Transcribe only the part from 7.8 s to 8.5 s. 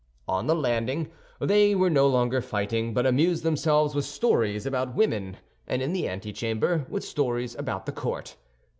the court.